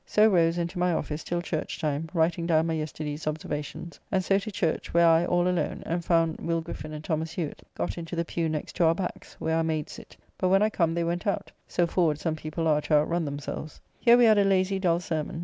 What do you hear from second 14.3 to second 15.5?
a lazy, dull sermon.